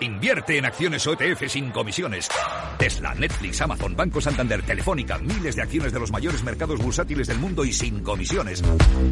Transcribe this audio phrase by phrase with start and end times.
[0.00, 2.28] Invierte en acciones OETF sin comisiones.
[2.78, 7.38] Tesla, Netflix, Amazon, Banco Santander, Telefónica, miles de acciones de los mayores mercados bursátiles del
[7.38, 8.62] mundo y sin comisiones.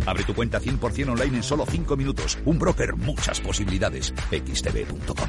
[0.07, 2.38] Abre tu cuenta 100% online en solo 5 minutos.
[2.45, 4.14] Un broker, muchas posibilidades.
[4.30, 5.28] xtb.com.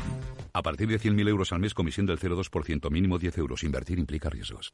[0.54, 3.64] A partir de 100.000 euros al mes, comisión del 0,2%, mínimo 10 euros.
[3.64, 4.74] Invertir implica riesgos.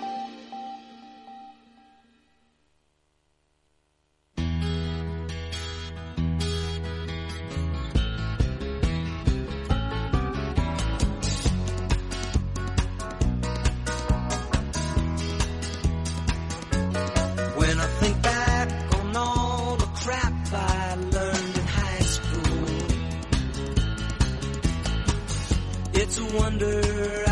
[26.11, 27.30] to wonder.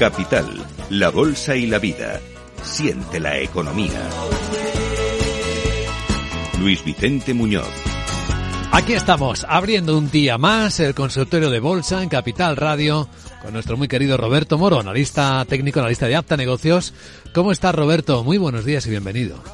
[0.00, 0.46] Capital,
[0.88, 2.18] la Bolsa y la Vida.
[2.62, 4.00] Siente la economía.
[6.58, 7.68] Luis Vicente Muñoz.
[8.72, 13.10] Aquí estamos, abriendo un día más el consultorio de Bolsa en Capital Radio
[13.42, 16.94] con nuestro muy querido Roberto Moro, analista técnico, analista de Apta Negocios.
[17.34, 18.24] ¿Cómo está Roberto?
[18.24, 19.44] Muy buenos días y bienvenido.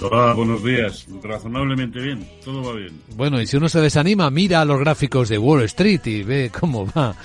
[0.00, 1.08] Hola, buenos días.
[1.24, 3.00] Razonablemente bien, todo va bien.
[3.16, 6.86] Bueno, y si uno se desanima, mira los gráficos de Wall Street y ve cómo
[6.86, 7.16] va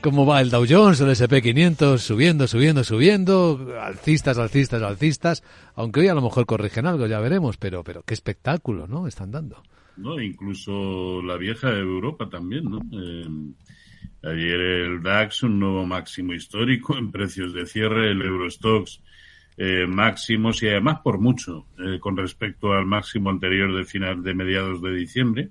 [0.00, 5.42] cómo va el Dow Jones, el SP500, subiendo, subiendo, subiendo, alcistas, alcistas, alcistas,
[5.74, 9.06] aunque hoy a lo mejor corrigen algo, ya veremos, pero, pero qué espectáculo, ¿no?
[9.06, 9.62] Están dando.
[9.96, 12.80] No, incluso la vieja Europa también, ¿no?
[12.92, 13.26] Eh,
[14.22, 19.02] ayer el DAX, un nuevo máximo histórico en precios de cierre, el Eurostox
[19.56, 24.34] eh, máximos y además por mucho eh, con respecto al máximo anterior de final de
[24.34, 25.50] mediados de diciembre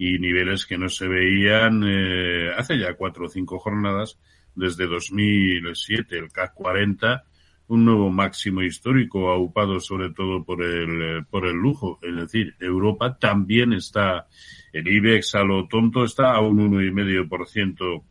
[0.00, 4.18] y niveles que no se veían eh, hace ya cuatro o cinco jornadas
[4.54, 7.22] desde 2007, el CAC 40,
[7.66, 11.98] un nuevo máximo histórico aupado sobre todo por el, por el lujo.
[12.00, 14.26] Es decir, Europa también está,
[14.72, 18.02] el IBEX a lo tonto está a un 1,5%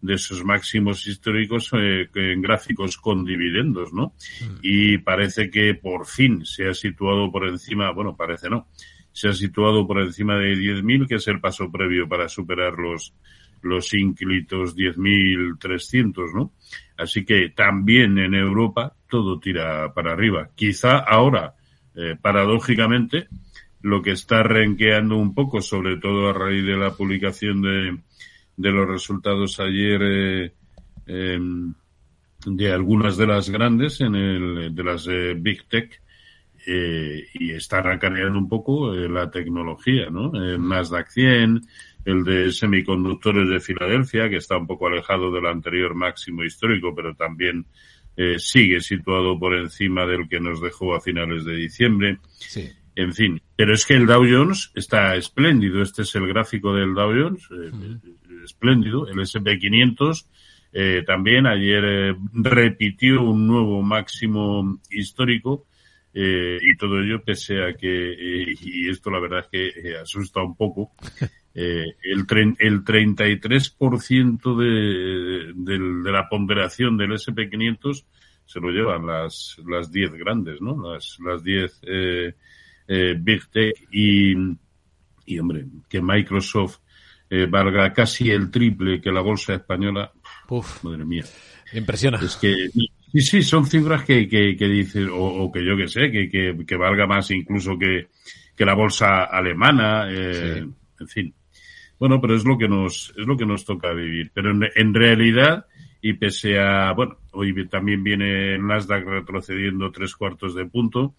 [0.00, 4.14] de sus máximos históricos eh, en gráficos con dividendos, ¿no?
[4.40, 4.58] Mm.
[4.62, 8.68] Y parece que por fin se ha situado por encima, bueno, parece no,
[9.14, 13.14] se ha situado por encima de 10.000, que es el paso previo para superar los,
[13.62, 16.52] los ínclitos 10.300, ¿no?
[16.98, 20.50] Así que también en Europa todo tira para arriba.
[20.56, 21.54] Quizá ahora,
[21.94, 23.28] eh, paradójicamente,
[23.82, 27.96] lo que está renqueando un poco, sobre todo a raíz de la publicación de,
[28.56, 30.52] de los resultados ayer eh,
[31.06, 31.72] em,
[32.46, 36.02] de algunas de las grandes, en el, de las eh, Big Tech,
[36.66, 40.32] eh, y está recargando un poco eh, la tecnología, ¿no?
[40.34, 41.60] El Nasdaq 100,
[42.06, 47.14] el de semiconductores de Filadelfia, que está un poco alejado del anterior máximo histórico, pero
[47.14, 47.66] también
[48.16, 52.18] eh, sigue situado por encima del que nos dejó a finales de diciembre.
[52.38, 52.70] Sí.
[52.96, 55.82] En fin, pero es que el Dow Jones está espléndido.
[55.82, 57.48] Este es el gráfico del Dow Jones,
[58.44, 59.08] espléndido.
[59.08, 60.28] El S&P 500
[61.04, 65.66] también ayer repitió un nuevo máximo histórico
[66.16, 70.40] Eh, y todo ello pese a que, eh, y esto la verdad es que asusta
[70.42, 70.92] un poco,
[71.54, 78.04] el, el 33% de, de, de la ponderación del SP500
[78.46, 80.92] se lo llevan las, las 10 grandes, ¿no?
[80.92, 82.34] Las, las 10 eh,
[83.18, 84.34] Big Tech y,
[85.26, 86.78] y, hombre, que Microsoft
[87.48, 90.12] valga casi el triple que la bolsa española,
[90.48, 91.24] Uf, madre mía.
[91.72, 92.18] Impresiona.
[92.18, 92.70] Es que
[93.14, 96.56] Sí, sí, son cifras que, que, que dicen, o, que yo que sé, que, que,
[96.66, 98.08] que, valga más incluso que,
[98.56, 100.66] que la bolsa alemana, eh,
[100.98, 101.32] en fin.
[101.96, 104.32] Bueno, pero es lo que nos, es lo que nos toca vivir.
[104.34, 105.66] Pero en, en realidad,
[106.02, 111.14] y pese a, bueno, hoy también viene Nasdaq retrocediendo tres cuartos de punto,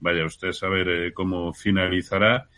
[0.00, 2.48] vaya usted a saber eh, cómo finalizará.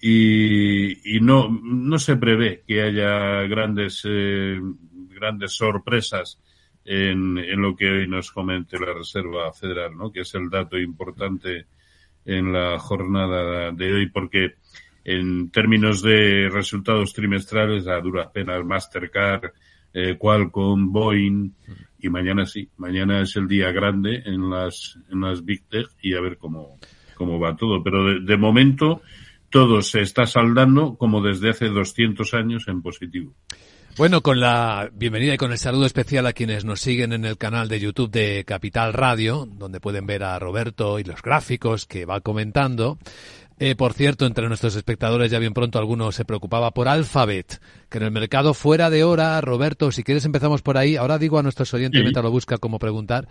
[0.00, 4.60] Y, y no, no se prevé que haya grandes, eh,
[5.08, 6.40] grandes sorpresas
[6.88, 10.10] en, en lo que hoy nos comente la Reserva Federal, ¿no?
[10.10, 11.66] que es el dato importante
[12.24, 14.54] en la jornada de hoy, porque
[15.04, 19.52] en términos de resultados trimestrales, a duras penas Mastercard,
[19.94, 21.50] eh, Qualcomm, Boeing,
[21.98, 26.14] y mañana sí, mañana es el día grande en las, en las Big Tech y
[26.14, 26.78] a ver cómo,
[27.14, 27.82] cómo va todo.
[27.82, 29.02] Pero de, momento
[29.50, 33.34] todo se está saldando como desde hace 200 años en positivo.
[33.98, 37.36] Bueno, con la bienvenida y con el saludo especial a quienes nos siguen en el
[37.36, 42.04] canal de YouTube de Capital Radio, donde pueden ver a Roberto y los gráficos que
[42.04, 42.96] va comentando.
[43.58, 47.98] Eh, por cierto, entre nuestros espectadores ya bien pronto alguno se preocupaba por Alphabet, que
[47.98, 50.94] en el mercado fuera de hora, Roberto, si quieres empezamos por ahí.
[50.94, 52.02] Ahora digo a nuestros oyentes, sí.
[52.04, 53.26] mientras lo busca, cómo preguntar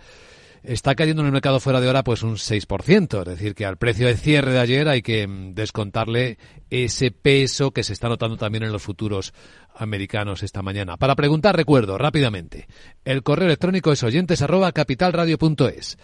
[0.62, 3.76] está cayendo en el mercado fuera de hora pues un 6%, es decir, que al
[3.76, 6.38] precio de cierre de ayer hay que mm, descontarle
[6.70, 9.32] ese peso que se está notando también en los futuros
[9.74, 10.96] americanos esta mañana.
[10.96, 12.66] Para preguntar, recuerdo rápidamente,
[13.04, 15.98] el correo electrónico es oyentes arroba capitalradio.es.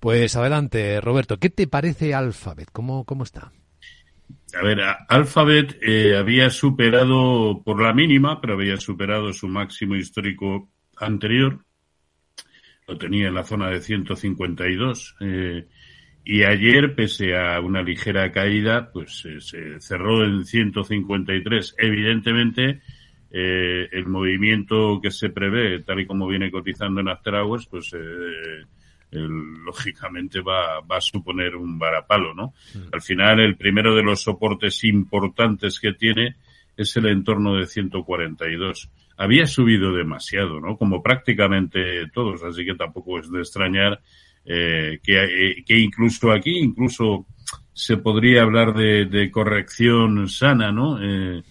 [0.00, 2.70] Pues adelante, Roberto, ¿qué te parece Alphabet?
[2.72, 3.52] ¿Cómo, cómo está?
[4.60, 10.68] A ver, Alphabet eh, había superado por la mínima, pero había superado su máximo histórico
[10.96, 11.60] anterior
[12.90, 15.16] lo tenía en la zona de 152.
[15.20, 15.66] Eh,
[16.24, 21.76] y ayer, pese a una ligera caída, pues eh, se cerró en 153.
[21.78, 22.80] Evidentemente,
[23.30, 27.92] eh, el movimiento que se prevé, tal y como viene cotizando en After Hours, pues
[27.94, 28.66] eh,
[29.12, 29.28] el,
[29.64, 32.54] lógicamente va, va a suponer un varapalo, ¿no?
[32.74, 32.88] Mm.
[32.92, 36.36] Al final, el primero de los soportes importantes que tiene
[36.76, 38.90] es el entorno de 142
[39.20, 40.78] había subido demasiado, ¿no?
[40.78, 44.00] Como prácticamente todos, así que tampoco es de extrañar
[44.46, 47.26] eh, que, eh, que, incluso aquí, incluso
[47.70, 50.98] se podría hablar de, de corrección sana, ¿no?
[51.02, 51.42] Eh,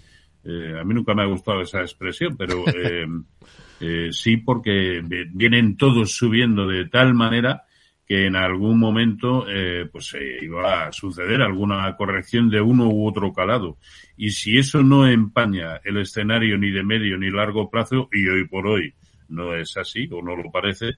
[0.45, 2.63] eh a mí nunca me ha gustado esa expresión, pero
[3.79, 7.65] eh, sí porque vienen todos subiendo de tal manera
[8.09, 13.07] que en algún momento eh, pues eh, iba a suceder alguna corrección de uno u
[13.07, 13.77] otro calado.
[14.17, 18.47] Y si eso no empaña el escenario ni de medio ni largo plazo, y hoy
[18.47, 18.95] por hoy
[19.27, 20.95] no es así o no lo parece,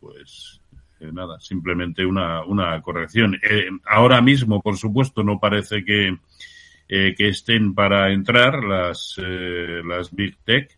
[0.00, 0.62] pues
[0.98, 3.34] eh, nada, simplemente una, una corrección.
[3.34, 6.16] Eh, ahora mismo, por supuesto, no parece que,
[6.88, 10.70] eh, que estén para entrar las, las Big Tech.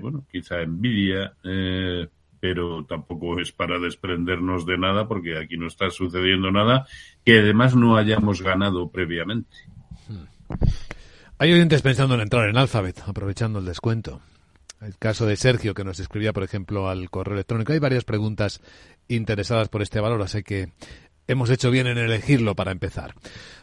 [0.00, 1.34] bueno, quizá Nvidia,
[2.40, 6.86] pero tampoco es para desprendernos de nada porque aquí no está sucediendo nada
[7.24, 9.56] que además no hayamos ganado previamente.
[11.38, 14.22] Hay oyentes pensando en entrar en Alphabet, aprovechando el descuento.
[14.80, 17.72] El caso de Sergio, que nos escribía, por ejemplo, al correo electrónico.
[17.72, 18.62] Hay varias preguntas
[19.08, 20.70] interesadas por este valor, así que
[21.26, 23.14] hemos hecho bien en elegirlo para empezar.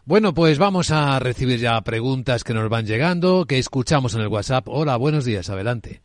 [0.06, 4.28] Bueno, pues vamos a recibir ya preguntas que nos van llegando, que escuchamos en el
[4.28, 4.68] WhatsApp.
[4.68, 6.03] Hola, buenos días, adelante.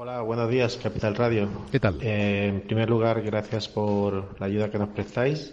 [0.00, 1.48] Hola, buenos días, Capital Radio.
[1.72, 1.98] ¿Qué tal?
[2.00, 5.52] Eh, en primer lugar, gracias por la ayuda que nos prestáis.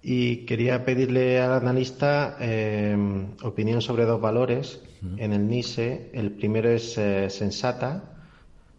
[0.00, 2.96] Y quería pedirle al analista eh,
[3.42, 5.20] opinión sobre dos valores uh -huh.
[5.20, 6.10] en el NISE.
[6.12, 8.14] El primero es eh, Sensata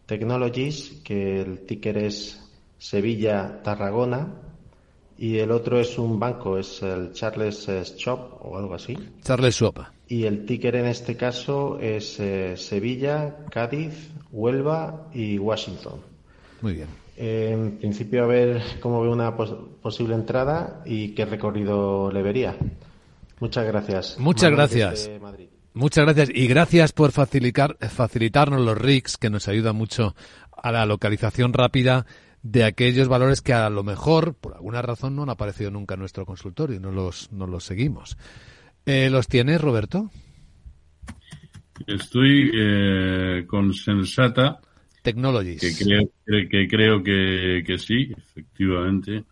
[0.05, 2.41] Technologies, que el ticker es
[2.77, 4.44] Sevilla Tarragona.
[5.17, 8.97] Y el otro es un banco, es el Charles Schwab o algo así.
[9.23, 9.85] Charles Schwab.
[10.07, 16.01] Y el ticker en este caso es eh, Sevilla, Cádiz, Huelva y Washington.
[16.61, 16.87] Muy bien.
[17.17, 22.21] Eh, en principio, a ver cómo ve una pos posible entrada y qué recorrido le
[22.21, 22.57] vería.
[23.39, 24.15] Muchas gracias.
[24.19, 25.09] Muchas Manuel gracias.
[25.73, 30.15] Muchas gracias y gracias por facilitar, facilitarnos los RICs que nos ayudan mucho
[30.51, 32.05] a la localización rápida
[32.45, 36.01] de aquellos valores que a lo mejor, por alguna razón, no han aparecido nunca en
[36.01, 38.19] nuestro consultorio y no los, no los seguimos.
[38.85, 40.11] Eh, ¿Los tienes, Roberto?
[41.87, 44.59] Estoy eh, con Sensata.
[45.01, 45.59] Technologies.
[45.59, 49.23] Que creo que, creo que, sí, efectivamente.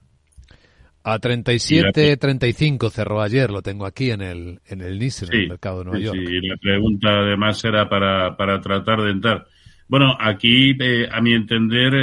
[1.04, 5.80] A 37.35 cerró ayer, lo tengo aquí en el, en el NIS, en el mercado
[5.80, 6.18] de Nueva York.
[6.18, 9.46] Sí, y la pregunta además era para, para tratar de entrar.
[9.88, 11.94] Bueno, aquí, eh, a mi entender,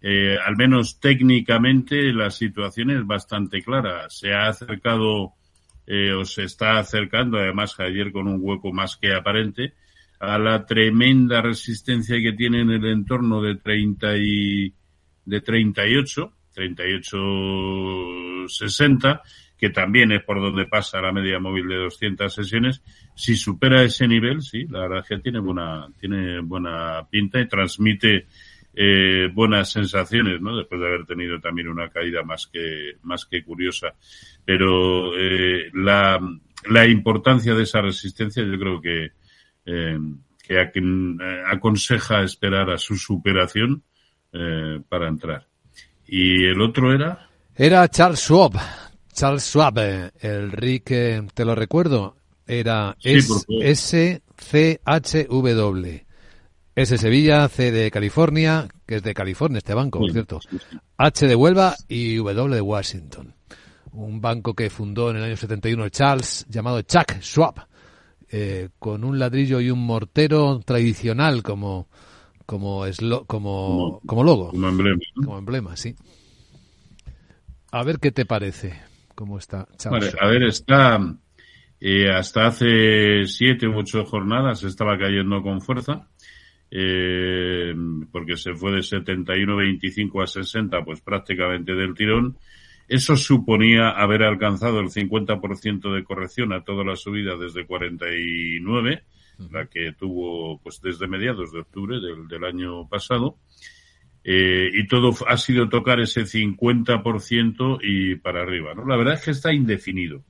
[0.00, 4.08] eh, al menos técnicamente, la situación es bastante clara.
[4.08, 5.32] Se ha acercado
[5.86, 9.74] eh, o se está acercando, además ayer con un hueco más que aparente,
[10.20, 14.72] a la tremenda resistencia que tiene en el entorno de 30 y
[15.24, 17.16] de 38, 38
[18.48, 19.22] 60,
[19.56, 22.82] que también es por donde pasa la media móvil de 200 sesiones.
[23.14, 27.48] Si supera ese nivel, sí, la verdad es que tiene buena, tiene buena pinta y
[27.48, 28.26] transmite
[28.74, 30.56] eh, buenas sensaciones, ¿no?
[30.56, 33.94] Después de haber tenido también una caída más que, más que curiosa.
[34.44, 36.20] Pero eh, la,
[36.70, 39.12] la importancia de esa resistencia yo creo que,
[39.66, 39.98] eh,
[40.46, 43.82] que a quien eh, aconseja esperar a su superación
[44.32, 45.46] eh, para entrar.
[46.06, 47.28] ¿Y el otro era?
[47.54, 48.52] Era Charles Schwab.
[49.12, 53.16] Charles Schwab, eh, el RIC, te lo recuerdo, era Sí,
[53.64, 54.22] S-.
[54.44, 56.07] SCHW.
[56.82, 60.40] S Sevilla, C de California, que es de California este banco, por cierto.
[60.96, 63.34] H de Huelva y W de Washington.
[63.92, 67.66] Un banco que fundó en el año 71 Charles, llamado Chuck Schwab,
[68.30, 71.88] eh, con un ladrillo y un mortero tradicional como,
[72.46, 75.00] como, eslo- como, Como- como logo, Como emblema.
[75.16, 75.96] como emblema, sí.
[77.70, 78.80] A ver qué te parece,
[79.14, 80.98] cómo está Charles Vale, a ver, está
[81.80, 86.08] eh, hasta hace siete u ocho jornadas estaba cayendo con fuerza,
[86.70, 87.74] eh,
[88.12, 92.36] porque se fue de 71.25 a 60, pues prácticamente del tirón.
[92.88, 99.02] Eso suponía haber alcanzado el 50% de corrección a toda la subida desde 49,
[99.50, 103.36] la que tuvo pues desde mediados de octubre del, del año pasado.
[104.24, 108.74] Eh, y todo ha sido tocar ese 50% y para arriba.
[108.74, 108.84] ¿no?
[108.84, 110.22] La verdad es que está indefinido.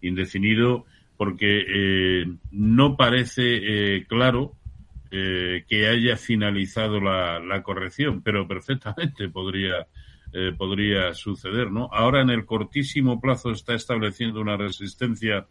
[0.00, 3.42] Indefinido porque eh, no parece
[3.96, 4.54] eh, claro
[5.10, 9.86] eh, que haya finalizado la, la corrección, pero perfectamente podría,
[10.32, 11.70] eh, podría suceder.
[11.70, 11.88] ¿no?
[11.92, 15.46] Ahora en el cortísimo plazo está estableciendo una resistencia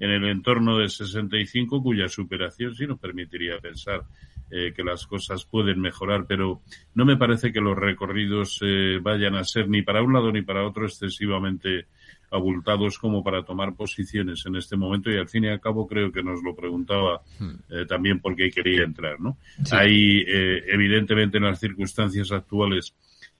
[0.00, 4.04] en el entorno de 65, cuya superación sí nos permitiría pensar
[4.50, 6.62] eh, que las cosas pueden mejorar, pero
[6.94, 10.42] no me parece que los recorridos eh, vayan a ser ni para un lado ni
[10.42, 11.86] para otro excesivamente
[12.34, 16.10] abultados como para tomar posiciones en este momento y al fin y al cabo creo
[16.10, 17.22] que nos lo preguntaba
[17.70, 19.38] eh, también porque quería entrar, ¿no?
[19.64, 19.74] Sí.
[19.74, 22.94] Hay eh, evidentemente en las circunstancias actuales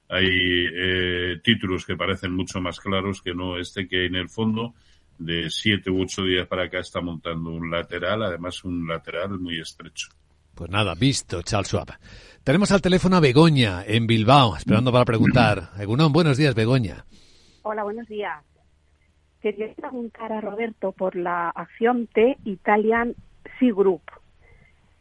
[0.09, 4.75] hay eh, títulos que parecen mucho más claros que no este que en el fondo
[5.19, 9.61] de siete u ocho días para acá está montando un lateral, además un lateral muy
[9.61, 10.09] estrecho.
[10.55, 11.99] Pues nada, visto, Charles Schwab.
[12.45, 15.71] Tenemos al teléfono a Begoña, en Bilbao, esperando para preguntar.
[15.79, 17.05] Egunon, buenos días, Begoña.
[17.63, 18.45] Hola, buenos días.
[19.45, 23.15] Quería preguntar a Roberto por la acción T Italian
[23.59, 24.01] Sea Group,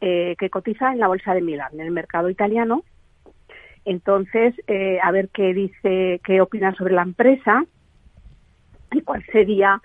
[0.02, 2.84] eh, que cotiza en la Bolsa de Milán, en el mercado italiano.
[3.86, 7.64] Entonces, eh, a ver qué dice, qué opina sobre la empresa
[8.92, 9.80] y cuál sería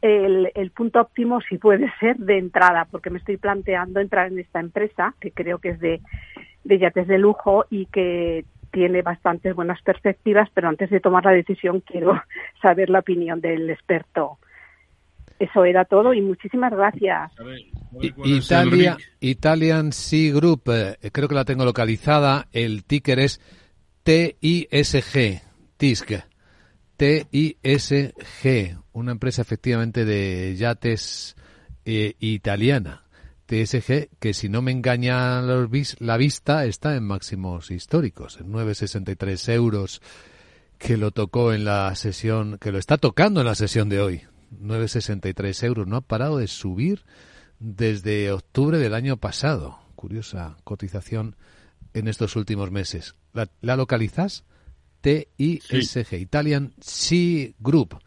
[0.00, 4.38] el, el punto óptimo, si puede ser, de entrada, porque me estoy planteando entrar en
[4.38, 6.00] esta empresa, que creo que es de,
[6.62, 8.44] de yates de lujo y que
[8.76, 12.20] tiene bastantes buenas perspectivas, pero antes de tomar la decisión quiero
[12.60, 14.38] saber la opinión del experto.
[15.38, 17.32] Eso era todo y muchísimas gracias.
[18.22, 22.48] Italia, Italian Sea Group, eh, creo que la tengo localizada.
[22.52, 23.40] El ticker es
[24.02, 25.40] TISG,
[25.78, 26.24] TISG.
[26.98, 31.34] TISG, una empresa efectivamente de yates
[31.86, 33.05] eh, italiana.
[33.46, 38.50] TSG, que si no me engaña los vis- la vista, está en máximos históricos, en
[38.52, 40.02] 9,63 euros,
[40.78, 44.22] que lo tocó en la sesión, que lo está tocando en la sesión de hoy.
[44.60, 45.86] 9,63 euros.
[45.86, 47.04] No ha parado de subir
[47.58, 49.78] desde octubre del año pasado.
[49.94, 51.36] Curiosa cotización
[51.94, 53.14] en estos últimos meses.
[53.32, 54.44] ¿La, la localizas?
[55.00, 57.98] TISG, Italian Sea Group.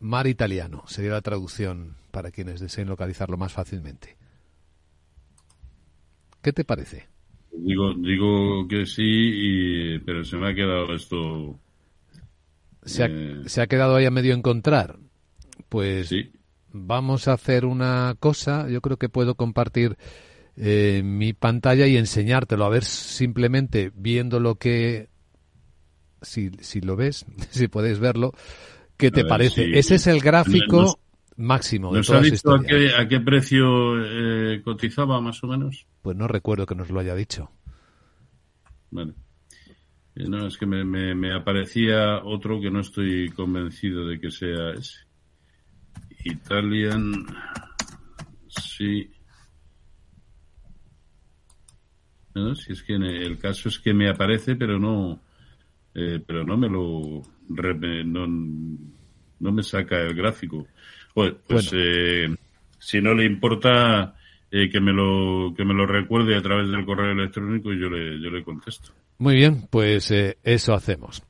[0.00, 4.16] Mar italiano sería la traducción para quienes deseen localizarlo más fácilmente.
[6.42, 7.06] ¿Qué te parece?
[7.52, 11.58] Digo, digo que sí, y, pero se me ha quedado esto.
[12.84, 14.98] ¿Se ha, eh, se ha quedado ahí a medio encontrar?
[15.68, 16.32] Pues sí.
[16.72, 18.68] vamos a hacer una cosa.
[18.68, 19.96] Yo creo que puedo compartir
[20.56, 22.64] eh, mi pantalla y enseñártelo.
[22.64, 25.08] A ver, simplemente viendo lo que
[26.22, 28.32] si, si lo ves, si podéis verlo,
[28.96, 29.78] ¿qué te parece?
[29.78, 30.98] Ese es el gráfico
[31.36, 31.92] máximo.
[31.92, 35.86] ¿Nos ha dicho a qué, a qué, precio eh, cotizaba más o menos?
[36.02, 37.50] Pues no recuerdo que nos lo haya dicho.
[38.90, 39.14] Bueno.
[40.14, 44.72] Eh, no, es que me, me, aparecía otro que no estoy convencido de que sea
[44.72, 44.98] ese.
[46.24, 47.26] Italian,
[48.48, 49.10] sí.
[52.34, 55.22] No, si es que el caso es que me aparece, pero no,
[55.94, 57.22] eh, pero no me lo,
[58.04, 60.66] no, no me saca el gráfico.
[61.14, 62.34] Pues, pues eh,
[62.78, 64.14] si no le importa
[64.50, 68.20] eh, que me lo que me lo recuerde a través del correo electrónico, yo le
[68.20, 68.92] yo le contesto.
[69.18, 71.22] Muy bien, pues eh, eso hacemos.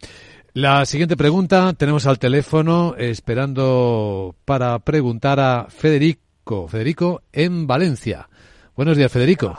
[0.54, 6.68] La siguiente pregunta tenemos al teléfono esperando para preguntar a Federico.
[6.68, 8.28] Federico en Valencia.
[8.76, 9.58] Buenos días, Federico.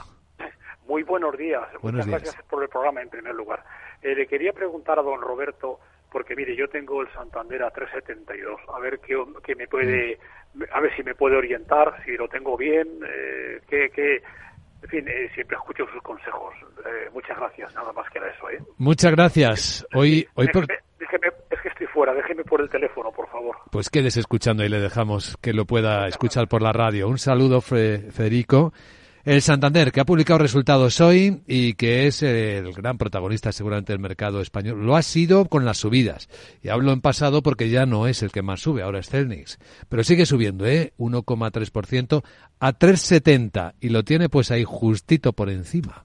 [0.86, 1.62] Muy buenos días.
[1.82, 3.64] Muchas gracias por el programa en primer lugar.
[4.02, 5.80] le quería preguntar a don Roberto
[6.14, 10.20] porque mire, yo tengo el Santander a 372, a ver qué, me puede,
[10.70, 14.22] a ver si me puede orientar, si lo tengo bien, eh, que,
[14.84, 16.54] en fin, eh, siempre escucho sus consejos.
[16.86, 18.48] Eh, muchas gracias, nada más que eso.
[18.48, 18.58] ¿eh?
[18.78, 19.86] Muchas gracias.
[19.92, 20.46] Hoy, hoy
[21.00, 23.56] déjeme, es que estoy fuera, déjeme por el teléfono, por favor.
[23.72, 27.08] Pues quedes escuchando y le dejamos que lo pueda escuchar por la radio.
[27.08, 28.72] Un saludo, Federico.
[29.24, 34.00] El Santander, que ha publicado resultados hoy y que es el gran protagonista seguramente del
[34.00, 36.28] mercado español, lo ha sido con las subidas.
[36.62, 39.58] Y hablo en pasado porque ya no es el que más sube, ahora es Celnix.
[39.88, 40.92] Pero sigue subiendo, ¿eh?
[40.98, 42.22] 1,3%
[42.60, 46.04] a 3,70 y lo tiene pues ahí justito por encima.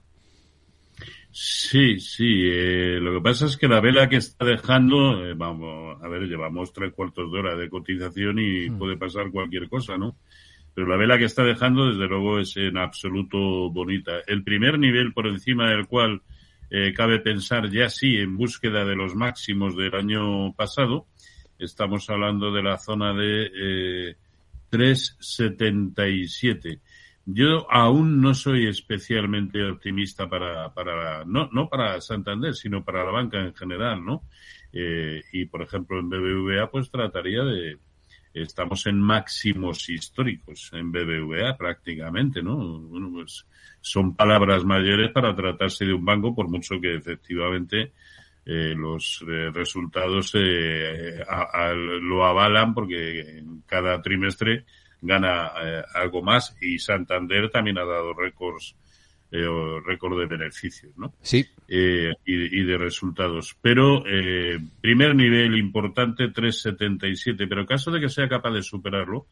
[1.30, 2.48] Sí, sí.
[2.50, 6.22] Eh, lo que pasa es que la vela que está dejando, eh, vamos, a ver,
[6.22, 8.78] llevamos tres cuartos de hora de cotización y hmm.
[8.78, 10.16] puede pasar cualquier cosa, ¿no?
[10.74, 14.20] Pero la vela que está dejando desde luego es en absoluto bonita.
[14.26, 16.22] El primer nivel por encima del cual
[16.70, 21.06] eh, cabe pensar ya sí en búsqueda de los máximos del año pasado,
[21.58, 24.16] estamos hablando de la zona de eh,
[24.70, 26.80] 377.
[27.26, 33.10] Yo aún no soy especialmente optimista para, para no, no para Santander, sino para la
[33.10, 34.22] banca en general, ¿no?
[34.72, 37.76] Eh, y por ejemplo en BBVA pues trataría de,
[38.34, 42.56] estamos en máximos históricos en BBVA prácticamente, ¿no?
[42.56, 43.46] Bueno, pues
[43.80, 47.92] son palabras mayores para tratarse de un banco, por mucho que efectivamente
[48.44, 51.24] eh, los eh, resultados eh,
[52.02, 54.64] lo avalan porque cada trimestre
[55.02, 55.52] gana
[55.94, 58.76] algo más y Santander también ha dado récords
[59.32, 59.46] eh,
[59.84, 61.14] récord de beneficios, ¿no?
[61.22, 61.46] Sí.
[61.68, 63.56] Eh, y, de resultados.
[63.62, 69.28] Pero eh, primer nivel importante 377, pero caso de que sea capaz de superarlo,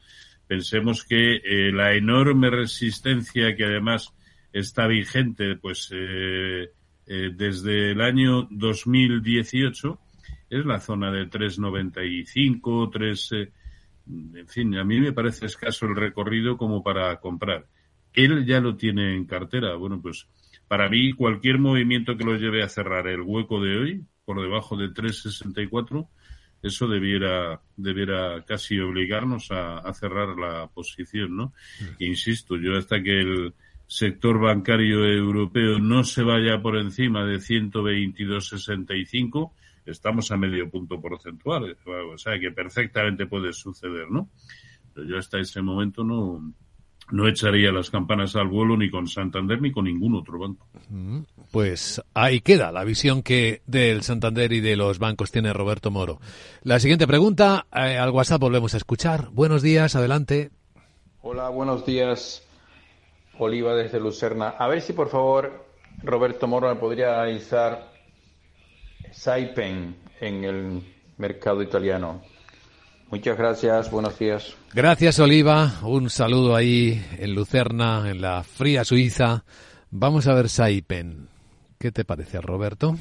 [0.46, 4.14] pensemos que eh, la enorme resistencia que además
[4.52, 10.00] está vigente, pues desde el año 2018
[10.48, 13.30] es la zona de 395, 3
[14.08, 17.66] en fin, a mí me parece escaso el recorrido como para comprar
[18.14, 19.74] él ya lo tiene en cartera.
[19.76, 20.28] Bueno, pues
[20.66, 24.76] para mí cualquier movimiento que lo lleve a cerrar el hueco de hoy, por debajo
[24.76, 26.08] de 364,
[26.62, 31.54] eso debiera, debiera casi obligarnos a, cerrar la posición, ¿no?
[31.98, 33.54] insisto, yo hasta que el
[33.86, 39.52] sector bancario europeo no se vaya por encima de 122.65,
[39.86, 41.74] estamos a medio punto porcentual.
[41.86, 44.28] O sea que perfectamente puede suceder, ¿no?
[44.94, 46.52] Pero yo hasta ese momento no,
[47.10, 50.66] no echaría las campanas al vuelo ni con Santander ni con ningún otro banco.
[50.88, 55.90] Mm, pues ahí queda la visión que del Santander y de los bancos tiene Roberto
[55.90, 56.20] Moro.
[56.62, 59.28] La siguiente pregunta, eh, al WhatsApp volvemos a escuchar.
[59.32, 60.50] Buenos días, adelante.
[61.22, 62.44] Hola, buenos días.
[63.38, 64.48] Oliva desde Lucerna.
[64.50, 65.66] A ver si por favor
[66.02, 67.92] Roberto Moro me podría analizar
[69.12, 70.82] Saipen en el
[71.16, 72.22] mercado italiano.
[73.10, 74.56] Muchas gracias, buenos días.
[74.74, 75.80] Gracias, Oliva.
[75.82, 79.44] Un saludo ahí en Lucerna, en la fría Suiza.
[79.90, 81.28] Vamos a ver Saipen.
[81.78, 82.96] ¿Qué te parece, Roberto?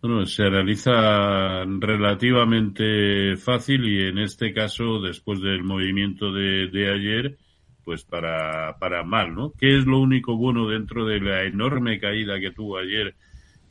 [0.00, 7.36] Bueno, se realiza relativamente fácil y en este caso, después del movimiento de, ayer,
[7.84, 9.52] pues para, para mal, ¿no?
[9.58, 13.16] ¿Qué es lo único bueno dentro de la enorme caída que tuvo ayer?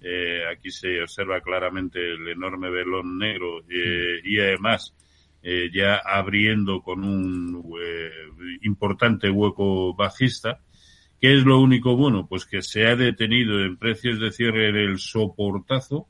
[0.02, 4.94] Eh, aquí se observa claramente el enorme velón negro eh, y además
[5.42, 8.10] eh, ya abriendo con un eh,
[8.62, 10.60] importante hueco bajista.
[11.20, 12.28] ¿Qué es lo único bueno?
[12.28, 16.08] Pues que se ha detenido en precios de cierre el soportazo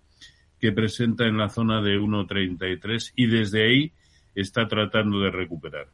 [0.60, 3.94] que presenta en la zona de 1.33 y desde ahí
[4.36, 5.88] está tratando de recuperar.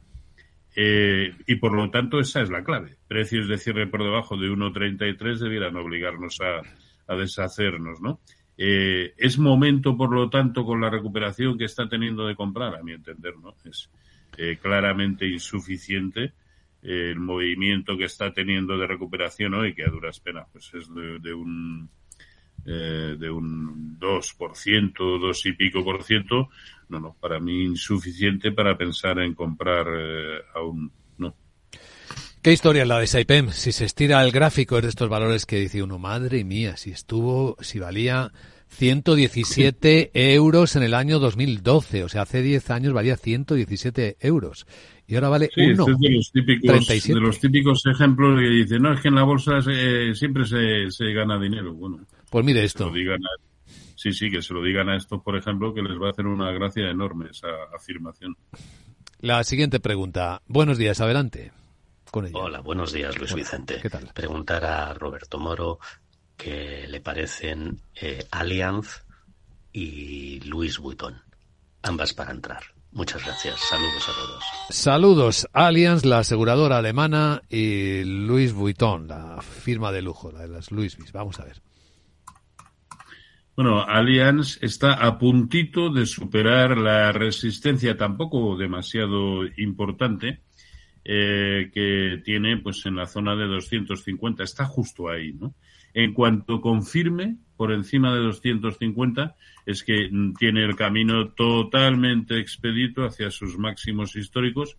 [0.74, 2.96] Eh, y por lo tanto esa es la clave.
[3.08, 6.60] Precios de cierre por debajo de 1.33 debieran obligarnos a,
[7.12, 8.20] a deshacernos, ¿no?
[8.58, 12.82] Eh, es momento, por lo tanto, con la recuperación que está teniendo de comprar, a
[12.82, 13.54] mi entender, ¿no?
[13.64, 13.90] Es
[14.36, 16.32] eh, claramente insuficiente
[16.82, 21.34] el movimiento que está teniendo de recuperación hoy, que a duras penas pues es de,
[21.34, 21.88] un
[22.64, 26.48] eh, de un 2%, 2 y pico por ciento,
[26.88, 31.05] no, no, para mí insuficiente para pensar en comprar eh, aún, no.
[32.46, 33.50] ¿Qué historia es la de Saipem?
[33.50, 37.56] Si se estira el gráfico de estos valores que dice uno, madre mía, si estuvo,
[37.58, 38.30] si valía
[38.68, 44.64] 117 euros en el año 2012, o sea, hace 10 años valía 117 euros
[45.08, 45.86] y ahora vale sí, uno.
[45.88, 49.24] Es de los típicos, de los típicos ejemplos que dicen, no, es que en la
[49.24, 49.60] bolsa
[50.14, 51.74] siempre se, se, gana dinero.
[51.74, 51.98] Bueno,
[52.30, 52.92] pues mire esto.
[53.96, 56.28] sí, sí, que se lo digan a estos, por ejemplo, que les va a hacer
[56.28, 58.36] una gracia enorme esa afirmación.
[59.18, 60.42] La siguiente pregunta.
[60.46, 61.50] Buenos días, adelante.
[62.16, 62.38] Con ella.
[62.38, 63.78] Hola, buenos días, Luis Vicente.
[63.82, 64.10] ¿Qué tal?
[64.14, 65.78] Preguntar a Roberto Moro
[66.34, 69.04] qué le parecen eh, Allianz
[69.70, 71.20] y Luis Vuitton,
[71.82, 72.62] ambas para entrar.
[72.92, 73.60] Muchas gracias.
[73.60, 74.44] Saludos a todos.
[74.70, 75.48] Saludos.
[75.52, 80.96] Allianz, la aseguradora alemana, y Louis Vuitton, la firma de lujo, la de las Louis
[80.96, 81.20] Vuitton.
[81.20, 81.60] Vamos a ver.
[83.54, 90.45] Bueno, Allianz está a puntito de superar la resistencia tampoco demasiado importante
[91.08, 94.42] eh, que tiene pues en la zona de 250.
[94.42, 95.54] Está justo ahí, ¿no?
[95.94, 103.30] En cuanto confirme por encima de 250, es que tiene el camino totalmente expedito hacia
[103.30, 104.76] sus máximos históricos.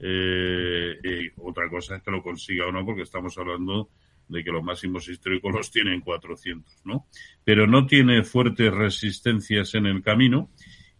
[0.00, 3.88] Eh, otra cosa es que lo consiga o no, porque estamos hablando
[4.26, 7.06] de que los máximos históricos los tiene en 400, ¿no?
[7.44, 10.50] Pero no tiene fuertes resistencias en el camino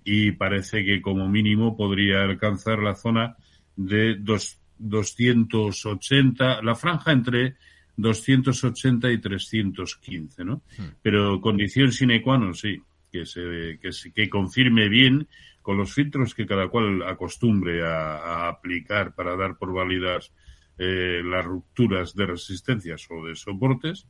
[0.04, 3.36] y parece que como mínimo podría alcanzar la zona
[3.74, 4.14] de
[4.78, 7.56] 280, la franja entre
[7.96, 10.62] 280 y 315, ¿no?
[10.78, 10.84] Hmm.
[11.02, 12.78] Pero condición sine qua non, sí,
[13.10, 15.26] que se, que, que confirme bien
[15.62, 20.32] con los filtros que cada cual acostumbre a, aplicar para dar por válidas
[20.78, 24.06] eh, las rupturas de resistencias o de soportes,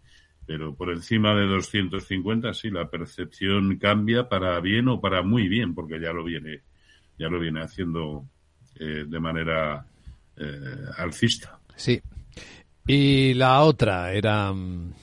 [0.47, 5.75] pero por encima de 250 sí la percepción cambia para bien o para muy bien,
[5.75, 6.63] porque ya lo viene,
[7.19, 8.29] ya lo viene haciendo
[8.79, 9.85] eh, de manera
[10.39, 11.59] eh, alcista.
[11.77, 12.01] Sí,
[12.89, 14.95] y la otra era, mm,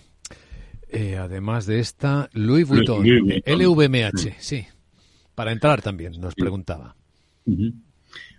[0.89, 4.65] eh, además de esta, Louis Vuitton, LVMH, sí.
[5.35, 6.95] Para entrar también, nos preguntaba.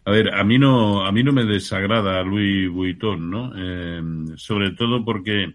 [0.04, 3.52] A ver, a mí no, a mí no me desagrada Louis Vuitton, ¿no?
[3.56, 4.02] Eh,
[4.36, 5.54] sobre todo porque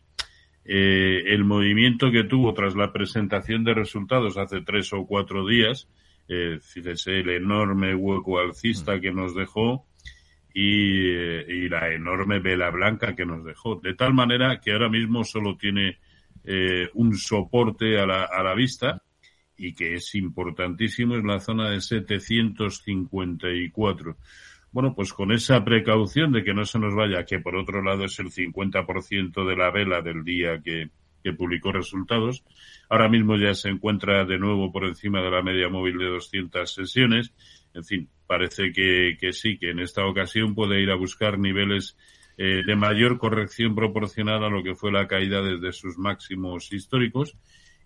[0.63, 5.89] eh, el movimiento que tuvo tras la presentación de resultados hace tres o cuatro días,
[6.61, 9.85] fíjese el enorme hueco alcista que nos dejó,
[10.53, 13.79] y, la enorme vela blanca que nos dejó.
[13.81, 15.99] De tal manera que ahora mismo solo tiene
[16.43, 19.01] eh, un soporte a la, a la vista
[19.55, 24.17] y que es importantísimo es la zona de 754.
[24.71, 28.05] Bueno, pues con esa precaución de que no se nos vaya, que por otro lado
[28.05, 30.89] es el 50% de la vela del día que,
[31.23, 32.43] que publicó resultados,
[32.89, 36.73] ahora mismo ya se encuentra de nuevo por encima de la media móvil de 200
[36.73, 37.33] sesiones.
[37.73, 41.97] En fin, parece que, que sí, que en esta ocasión puede ir a buscar niveles
[42.37, 47.37] eh, de mayor corrección proporcional a lo que fue la caída desde sus máximos históricos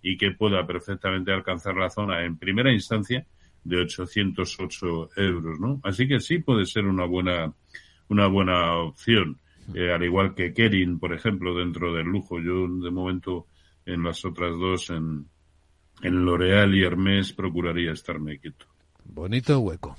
[0.02, 3.26] y que pueda perfectamente alcanzar la zona en primera instancia
[3.64, 5.80] de 808 euros, ¿no?
[5.82, 7.52] Así que sí puede ser una buena,
[8.08, 9.38] una buena opción.
[9.74, 12.40] Eh, al igual que Kering, por ejemplo, dentro del lujo.
[12.40, 13.48] Yo, de momento,
[13.84, 15.26] en las otras dos, en,
[16.02, 18.66] en L'Oreal y Hermès, procuraría estarme quieto.
[19.08, 19.96] Bonito hueco.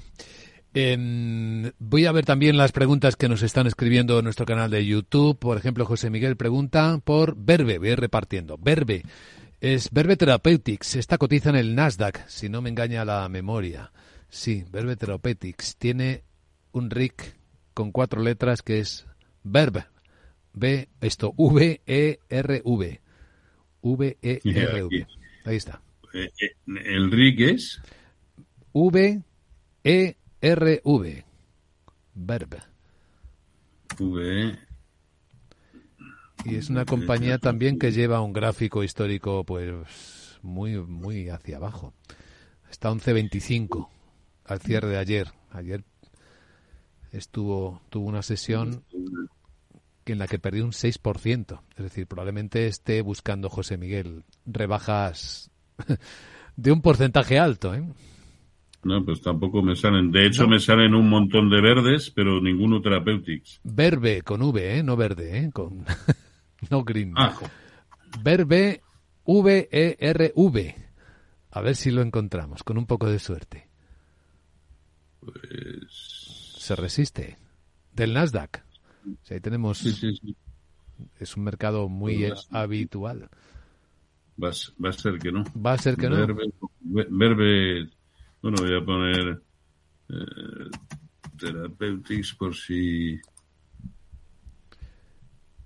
[1.79, 5.37] voy a ver también las preguntas que nos están escribiendo en nuestro canal de YouTube.
[5.37, 7.79] Por ejemplo, José Miguel pregunta por Verbe.
[7.79, 8.57] Voy repartiendo.
[8.57, 9.03] Verbe.
[9.59, 10.95] Es Verbe Therapeutics.
[10.95, 13.91] Esta cotiza en el Nasdaq, si no me engaña la memoria.
[14.29, 15.77] Sí, Verbe Therapeutics.
[15.77, 16.23] Tiene
[16.71, 17.35] un RIC
[17.73, 19.07] con cuatro letras que es
[19.43, 19.85] Verbe.
[20.53, 23.01] B, esto, V-E-R-V.
[23.81, 25.07] V-E-R-V.
[25.45, 25.81] Ahí está.
[26.13, 26.51] Eh, eh,
[26.85, 27.81] ¿El RIC es?
[28.79, 29.23] V
[29.83, 31.25] E R V.
[32.13, 32.57] Verb.
[33.97, 34.59] V.
[36.45, 41.95] Y es una compañía también que lleva un gráfico histórico pues muy muy hacia abajo.
[42.69, 43.89] Está 11.25
[44.45, 45.31] al cierre de ayer.
[45.49, 45.83] Ayer
[47.11, 48.83] estuvo tuvo una sesión
[50.05, 51.61] en la que perdió un 6%.
[51.75, 55.49] Es decir, probablemente esté buscando José Miguel rebajas
[56.55, 57.83] de un porcentaje alto, ¿eh?
[58.83, 60.11] No, pues tampoco me salen.
[60.11, 63.59] De hecho, me salen un montón de verdes, pero ninguno therapeutics.
[63.63, 64.83] Verbe, con V, ¿eh?
[64.83, 65.51] No verde, ¿eh?
[65.51, 65.83] Con...
[66.69, 67.13] no green.
[67.17, 67.35] Ah.
[68.23, 68.81] Verbe,
[69.25, 70.75] V-E-R-V.
[71.51, 73.67] A ver si lo encontramos, con un poco de suerte.
[75.19, 76.55] Pues...
[76.57, 77.37] Se resiste.
[77.93, 78.63] Del Nasdaq.
[79.29, 79.83] ahí tenemos...
[81.19, 83.29] Es un mercado muy pues habitual.
[84.41, 85.43] Va, a ser que no.
[85.53, 86.27] Va a ser que no.
[86.81, 87.89] Verbe,
[88.41, 89.41] bueno, voy a poner
[90.10, 90.69] eh,
[91.38, 93.19] Therapeutics por si...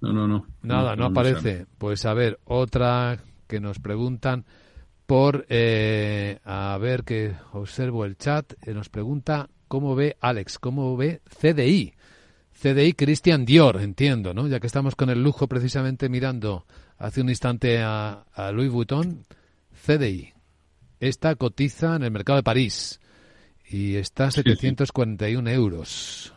[0.02, 0.48] No, no, no.
[0.64, 1.68] Nada, no, aparece.
[1.78, 4.46] Pues a ver, otra que nos preguntan
[5.06, 10.96] por, eh, a ver que observo el chat, eh, nos pregunta cómo ve Alex, cómo
[10.98, 11.94] ve CDI.
[12.54, 14.48] CDI Christian Dior, entiendo, ¿no?
[14.48, 16.66] Ya que estamos con el lujo precisamente mirando
[16.98, 19.26] hace un instante a, Louis Vuitton,
[19.86, 20.34] CDI.
[21.02, 23.02] Esta cotiza en el mercado de París
[23.68, 26.32] y está a 741 euros.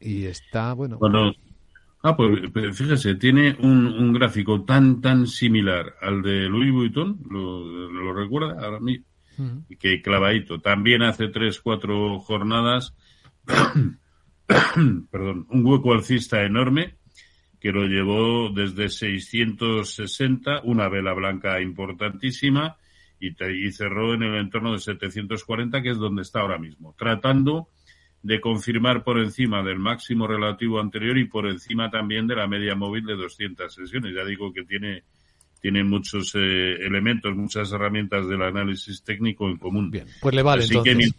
[0.00, 0.98] Y está, bueno.
[0.98, 1.32] Bueno,
[2.02, 8.12] ah, pues, pues fíjese, tiene un, gráfico tan, tan similar al de Louis Vuitton, lo,
[8.12, 9.06] recuerda ahora mismo,
[9.78, 10.60] que clavadito.
[10.60, 12.96] También hace tres, cuatro jornadas,
[15.12, 16.96] perdón, un hueco alcista enorme
[17.60, 22.78] que lo llevó desde 660, una vela blanca importantísima,
[23.20, 27.68] y, cerró en el entorno de 740, que es donde está ahora mismo, tratando
[28.22, 32.74] de confirmar por encima del máximo relativo anterior y por encima también de la media
[32.74, 34.14] móvil de 200 sesiones.
[34.14, 35.04] Ya digo que tiene,
[35.60, 39.90] tiene muchos eh, elementos, muchas herramientas del análisis técnico en común.
[39.90, 41.14] Bien, pues le vale entonces.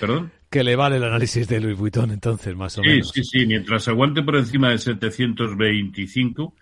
[0.00, 0.32] ¿Perdón?
[0.50, 3.10] que le vale el análisis de Louis Vuitton entonces, más o menos.
[3.10, 6.54] Sí, sí, mientras aguante por encima de 725,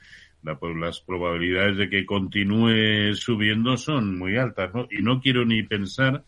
[0.43, 4.87] pues, las probabilidades de que continúe subiendo son muy altas, ¿no?
[4.91, 6.25] Y no quiero ni pensar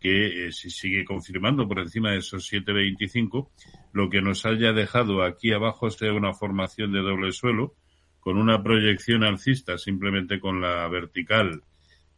[0.00, 3.50] que eh, si sigue confirmando por encima de esos 725,
[3.92, 7.74] lo que nos haya dejado aquí abajo sea una formación de doble suelo
[8.20, 11.62] con una proyección alcista simplemente con la vertical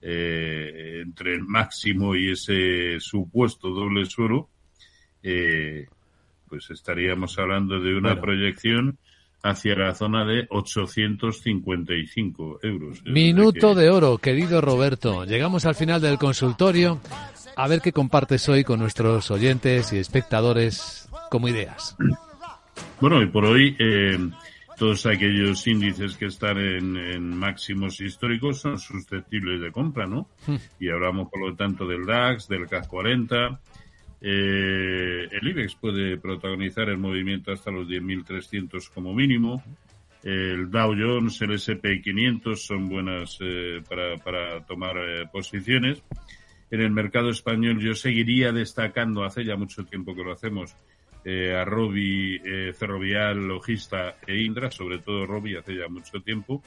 [0.01, 4.49] eh, entre el máximo y ese supuesto doble suelo
[5.23, 5.87] eh,
[6.49, 8.99] pues estaríamos hablando de una proyección
[9.43, 13.03] hacia la zona de 855 euros.
[13.05, 15.25] Minuto de oro, querido Roberto.
[15.25, 17.01] Llegamos al final del consultorio.
[17.57, 21.97] A ver qué compartes hoy con nuestros oyentes y espectadores como ideas.
[23.01, 24.19] Bueno, y por hoy eh,
[24.79, 30.29] todos aquellos índices que están en, máximos históricos son susceptibles de compra, ¿no?
[30.47, 30.57] Hmm.
[30.79, 33.61] Y hablamos, por lo tanto, del DAX, del CAC 40,
[34.21, 39.63] eh, el IBEX puede protagonizar el movimiento hasta los 10.300 como mínimo.
[40.23, 46.03] El Dow Jones, el S&P 500 son buenas eh, para, tomar eh, posiciones.
[46.71, 50.75] En el mercado español yo seguiría destacando, hace ya mucho tiempo que lo hacemos,
[51.25, 52.41] a Robi,
[52.73, 56.63] Ferrovial, Logista e Indra, sobre todo Robi hace ya mucho tiempo.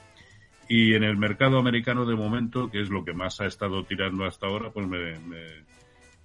[0.68, 4.24] Y en el mercado americano de momento, que es lo que más ha estado tirando
[4.24, 5.64] hasta ahora, pues me me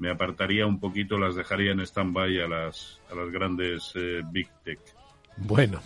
[0.05, 4.79] apartaría un poquito, las dejaría en stand-by a las, a las grandes eh, Big Tech.
[5.38, 5.81] Bueno,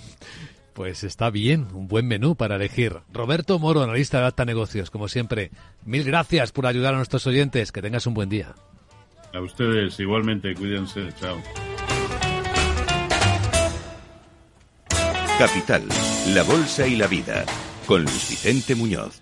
[0.74, 2.98] pues está bien, un buen menú para elegir.
[3.12, 5.52] Roberto Moro, analista de Acta Negocios, como siempre,
[5.86, 7.72] mil gracias por ayudar a nuestros oyentes.
[7.72, 8.56] Que tengas un buen día.
[9.34, 11.10] A ustedes igualmente, cuídense.
[11.20, 11.42] Chao.
[15.38, 15.84] Capital,
[16.36, 17.46] la Bolsa y la Vida,
[17.88, 19.22] con Luis Vicente Muñoz.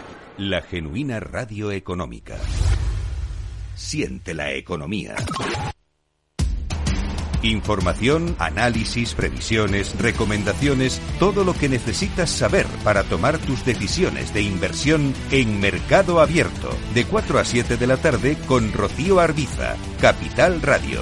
[0.43, 2.35] La genuina radio económica.
[3.75, 5.15] Siente la economía.
[7.43, 15.13] Información, análisis, previsiones, recomendaciones, todo lo que necesitas saber para tomar tus decisiones de inversión
[15.29, 21.01] en Mercado Abierto, de 4 a 7 de la tarde con Rocío Arbiza, Capital Radio.